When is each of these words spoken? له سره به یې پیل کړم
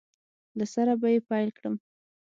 له 0.57 0.65
سره 0.73 0.93
به 1.01 1.07
یې 1.13 1.19
پیل 1.29 1.49
کړم 1.57 1.75